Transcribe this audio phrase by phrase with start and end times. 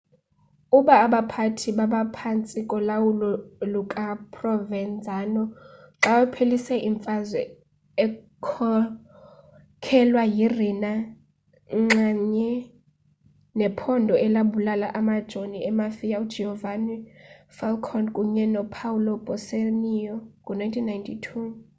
[0.77, 3.29] aba baphathi babaphantsi kolawulo
[3.73, 5.43] lukaprovenzano
[6.03, 7.41] xa waphelisa imfazwe
[8.03, 10.91] ekhokhelwa yi-rina
[11.81, 12.51] nxamnye
[13.59, 16.95] nephondo elabulala amajoni emafia ugiovanni
[17.57, 21.29] falcone kunye nopaolo borsellino ngo-1992